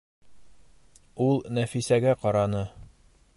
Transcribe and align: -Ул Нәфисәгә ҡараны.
-Ул 1.25 1.37
Нәфисәгә 1.59 2.17
ҡараны. 2.25 2.65